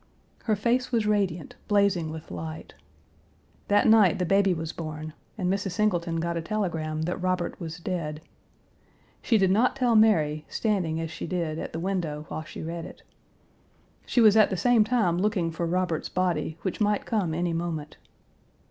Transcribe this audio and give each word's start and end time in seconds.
Her 0.45 0.55
face 0.55 0.91
was 0.91 1.05
radiant, 1.05 1.57
blazing 1.67 2.09
with 2.09 2.31
light. 2.31 2.73
That 3.67 3.87
night 3.87 4.17
the 4.17 4.25
baby 4.25 4.51
was 4.51 4.73
born, 4.73 5.13
and 5.37 5.47
Mrs. 5.47 5.73
Singleton 5.73 6.15
got 6.19 6.35
a 6.35 6.41
telegram 6.41 7.03
that 7.03 7.17
Robert 7.21 7.59
was 7.59 7.77
dead. 7.77 8.19
She 9.21 9.37
did 9.37 9.51
not 9.51 9.75
tell 9.75 9.95
Mary, 9.95 10.43
standing, 10.49 10.99
as 10.99 11.11
she 11.11 11.27
did, 11.27 11.59
at 11.59 11.71
the 11.71 11.79
window 11.79 12.25
while 12.29 12.41
she 12.41 12.63
read 12.63 12.85
it. 12.85 13.03
She 14.07 14.21
was 14.21 14.35
at 14.35 14.49
the 14.49 14.57
same 14.57 14.83
time 14.83 15.19
looking 15.19 15.51
for 15.51 15.67
Robert's 15.67 16.09
body, 16.09 16.57
which 16.63 16.81
might 16.81 17.05
come 17.05 17.35
any 17.35 17.53
moment. 17.53 17.97